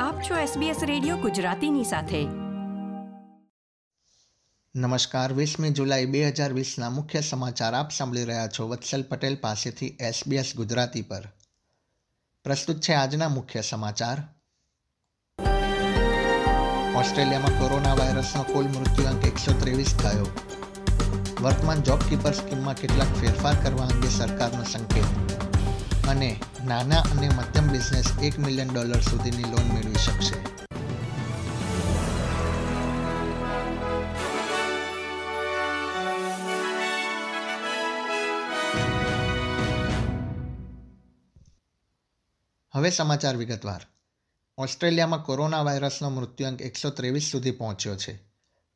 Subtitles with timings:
[0.00, 2.24] આપ છો SBS radio ગુજરાતીની સાથે.
[4.78, 9.96] નમસ્કાર, વીસમી જુલાઈ બે હજાર વીસના મુખ્ય સમાચાર આપ સાંભળી રહ્યા છો વત્સલ પટેલ પાસેથી
[10.10, 11.28] SBS ગુજરાતી પર.
[12.44, 14.22] પ્રસ્તુત છે આજના મુખ્ય સમાચાર.
[16.94, 20.26] ઓસ્ટ્રેલિયામાં કોરોના વાયરસનો કુલ મૃત્યુઆંક એકસો ત્રેવીસ થયો.
[21.40, 25.43] વર્તમાન જોબ કીપર સ્કીમમાં કેટલાક ફેરફાર કરવા અંગે સરકારનો સંકેત.
[26.08, 30.54] અને નાના અને મધ્યમ બિઝનેસ એક મિલિયન ડોલર સુધીની લોન મેળવી શકશે.
[42.72, 43.80] હવે સમાચાર વિગતવાર.
[44.58, 48.18] ઓસ્ટ્રેલિયામાં કોરોના વાયરસનો મૃત્યુઆંક એકસો ત્રેવીસ સુધી પહોંચ્યો છે.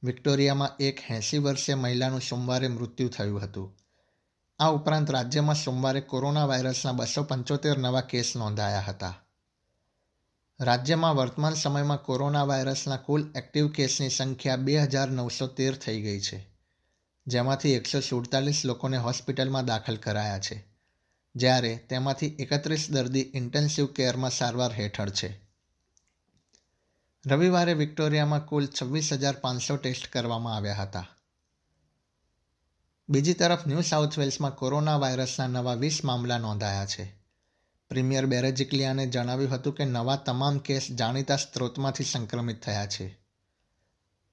[0.02, 3.88] વિક્ટોરિયામાં એક એંસી વર્ષીય મહિલાનું સોમવારે મૃત્યુ થયું હતું.
[4.61, 9.15] આ ઉપરાંત રાજ્યમાં સોમવારે કોરોના વાયરસના બસો પંચોતેર નવા કેસ નોંધાયા હતા.
[10.61, 16.20] રાજ્યમાં વર્તમાન સમયમાં કોરોના વાયરસના કુલ એક્ટિવ કેસની સંખ્યા બે હજાર નવસો તેર થઈ ગઈ
[16.20, 16.39] છે,
[17.27, 20.56] જેમાંથી એકસો સુડતાલીસ લોકોને હોસ્પિટલમાં દાખલ કરાયા છે,
[21.34, 25.31] જ્યારે તેમાંથી એકત્રીસ દર્દી ઇન્ટેન્સિવ કેરમાં સારવાર હેઠળ છે.
[27.25, 31.06] રવિવારે વિક્ટોરિયામાં કુલ છવ્વીસ હજાર પાંચસો ટેસ્ટ કરવામાં આવ્યા હતા.
[33.11, 37.15] બીજી તરફ ન્યૂ સાઉથ વેલ્સમાં કોરોના વાયરસના નવા વીસ મામલા નોંધાયા છે.
[37.89, 43.19] પ્રીમિયર બેરેજિકલિયાને જણાવ્યું હતું કે નવા તમામ કેસ જાણીતા સ્ત્રોતમાંથી સંક્રમિત થયા છે.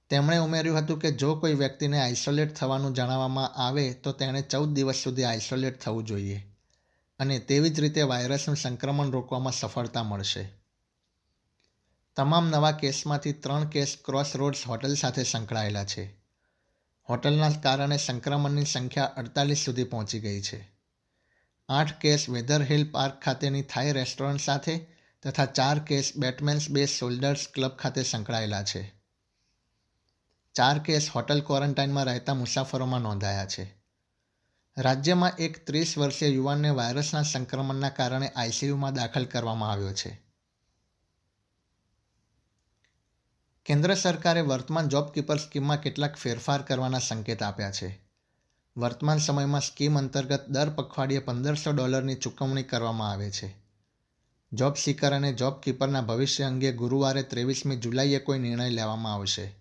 [0.09, 4.95] તેમણે ઉમેર્યું હતું કે જો કોઈ વ્યક્તિને આઇસોલેટ થવાનું જણાવવામાં આવે તો તેણે ચૌદ દિવસ
[4.95, 6.48] સુધી આઇસોલેટ થવું જોઈએ
[7.20, 10.52] અને તેવી જ રીતે વાયરસનું સંક્રમણ રોકવામાં સફળતા મળશે.
[12.16, 16.25] તમામ નવા કેસમાંથી ત્રણ કેસ ક્રોસ રોડ્સ હોટલ સાથે સંકળાયેલા છે.
[17.09, 20.72] હોટલના કારણે સંક્રમણની સંખ્યા અડતાલીસ સુધી પહોંચી ગઈ છે.
[21.70, 24.78] આઠ કેસ વેધર હિલ પાર્ક ખાતેની થાઈ રેસ્ટોરન્ટ સાથે
[25.23, 28.94] તથા ચાર કેસ બેટમેન્સ બે સોલ્ડર્સ ક્લબ ખાતે સંકળાયેલા છે.
[30.56, 33.76] ચાર કેસ હોટલ ક્વોરન્ટાઇનમાં રહેતા મુસાફરોમાં નોંધાયા છે.
[34.77, 40.24] રાજ્યમાં એક ત્રીસ વર્ષીય યુવાનને વાયરસના સંક્રમણના કારણે આઈસીયુમાં દાખલ કરવામાં આવ્યો છે.
[43.65, 48.02] કેન્દ્ર સરકારે વર્તમાન જોબ કીપર સ્કીમમાં કેટલાક ફેરફાર કરવાના સંકેત આપ્યા છે.
[48.77, 53.55] વર્તમાન સમયમાં સ્કીમ અંતર્ગત દર પખવાડિયે પંદરસો ડોલરની ચૂકવણી કરવામાં આવે છે.
[54.54, 59.55] જોબ સીકર અને જોબ કીપરના ભવિષ્ય અંગે ગુરુવારે ત્રેવીસમી જુલાઈએ કોઈ નિર્ણય લેવામાં આવશે.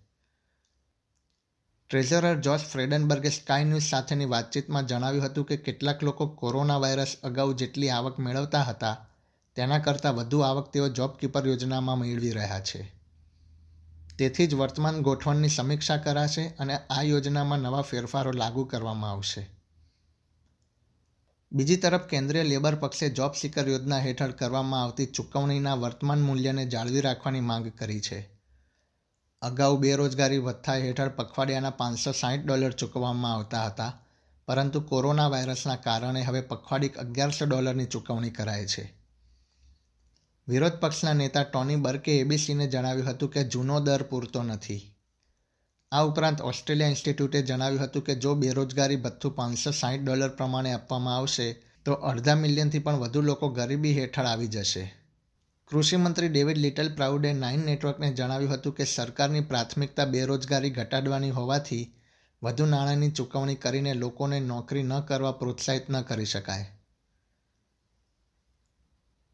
[1.89, 7.53] ટ્રેઝરર જોર્જ ફ્રેડનબર્ગે સ્કાય ન્યૂઝ સાથેની વાતચીતમાં જણાવ્યું હતું કે કેટલાક લોકો કોરોના વાયરસ અગાઉ
[7.53, 9.07] જેટલી આવક મેળવતા હતા,
[9.55, 12.94] તેના કરતાં વધુ આવક તેઓ જોબ કીપર યોજનામાં મેળવી રહ્યા છે.
[14.19, 19.49] તેથી જ વર્તમાન ગોઠવણની સમીક્ષા કરાશે અને આ યોજનામાં નવા ફેરફારો લાગુ કરવામાં આવશે.
[21.51, 27.01] બીજી તરફ, કેન્દ્રીય લેબર પક્ષે જોબ સિકર યોજના હેઠળ કરવામાં આવતી ચૂકવણીના વર્તમાન મૂલ્યને જાળવી
[27.01, 28.29] રાખવાની માંગ કરી છે.
[29.41, 34.01] અગાઉ બેરોજગારી ભથ્થા હેઠળ પખવાડિયાના પાંચસો સાહીઠ ડોલર ચૂકવવામાં આવતા હતા,
[34.47, 39.04] પરંતુ કોરોના વાયરસના કારણે હવે પખવાડિક અગિયારસો ડોલરની ચૂકવણી કરાય છે.
[40.47, 44.95] વિરોધ પક્ષના નેતા ટોની બર્કે એબીસીને જણાવ્યું હતું કે જૂનો દર પૂરતો નથી.
[45.91, 51.15] આ ઉપરાંત ઓસ્ટ્રેલિયા ઇન્સ્ટિટ્યૂટે જણાવ્યું હતું કે જો બેરોજગારી ભથ્થું પાંચસો સાહીઠ ડોલર પ્રમાણે આપવામાં
[51.15, 51.53] આવશે,
[51.85, 54.95] તો અડધા મિલિયનથી પણ વધુ લોકો ગરીબી હેઠળ આવી જશે.
[55.67, 61.93] કૃષિમંત્રી ડેવિડ લિટલ પ્રાઉડે નાઇન નેટવર્કને જણાવ્યું હતું કે સરકારની પ્રાથમિકતા બેરોજગારી ઘટાડવાની હોવાથી
[62.43, 66.74] વધુ નાણાંની ચૂકવણી કરીને લોકોને નોકરી ન કરવા પ્રોત્સાહિત ન કરી શકાય.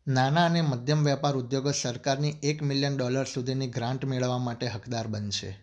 [0.08, 5.60] નાના અને મધ્યમ વેપાર ઉદ્યોગો સરકારની એક મિલિયન ડોલર સુધીની ગ્રાન્ટ મેળવવા માટે હકદાર બનશે.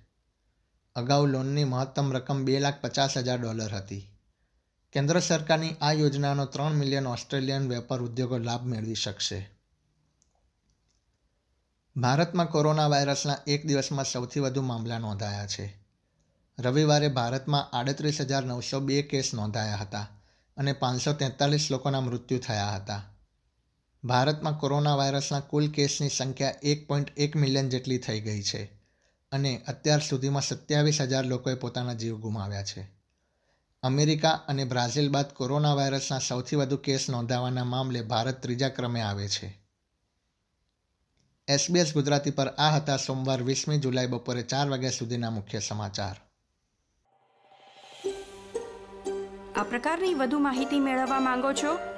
[0.97, 4.11] અગાઉ લોનની મહત્તમ રકમ બે લાખ પચાસ હજાર ડોલર હતી.
[4.93, 9.51] કેન્દ્ર સરકારની આ યોજનાનો ત્રણ મિલિયન ઓસ્ટ્રેલિયન વેપાર ઉદ્યોગો લાભ મેળવી શકશે.
[11.97, 15.85] ભારતમાં કોરોના વાયરસના એક દિવસમાં સૌથી વધુ મામલા નોંધાયા છે.
[16.59, 20.09] રવિવારે ભારતમાં આડત્રીસ હજાર નવસો બે કેસ નોંધાયા હતા
[20.57, 23.18] અને પાંચસો તેતાલીસ લોકોના મૃત્યુ થયા હતા.
[24.05, 28.73] ભારતમાં કોરોના વાયરસના કુલ કેસની સંખ્યા એક પોઈન્ટ એક મિલિયન જેટલી થઈ ગઈ છે
[29.33, 32.89] અને અત્યાર સુધીમાં સત્યાવીસ હજાર લોકોએ પોતાના જીવ ગુમાવ્યા છે.
[33.83, 39.29] અમેરિકા અને બ્રાઝિલ બાદ કોરોના વાયરસના સૌથી વધુ કેસ નોંધાવાના મામલે ભારત ત્રીજા ક્રમે આવે
[39.29, 39.63] છે.
[41.49, 46.17] એસબીએસ ગુજરાતી પર આ હતા સોમવાર વીસમી જુલાઈ બપોરે ચાર વાગ્યા સુધીના મુખ્ય સમાચાર.
[49.57, 51.98] આ પ્રકારની વધુ માહિતી મેળવવા માંગો છો?